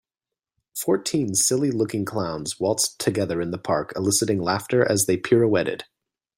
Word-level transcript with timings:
Fourteen 0.75 1.35
silly 1.35 1.69
looking 1.69 2.05
clowns 2.05 2.59
waltzed 2.59 2.97
together 2.97 3.39
in 3.39 3.51
the 3.51 3.59
park 3.59 3.93
eliciting 3.95 4.41
laughter 4.41 4.83
as 4.83 5.05
they 5.05 5.15
pirouetted. 5.15 5.83